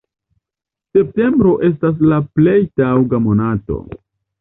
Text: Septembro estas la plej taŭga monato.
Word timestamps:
Septembro 0.99 1.53
estas 1.69 2.03
la 2.15 2.19
plej 2.39 2.59
taŭga 2.83 3.25
monato. 3.31 3.83